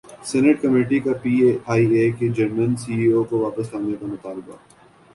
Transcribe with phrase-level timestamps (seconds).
[0.27, 1.33] senate committee کا P
[1.71, 4.55] I A کے German C E O کو واپس لانے کا مطالبہ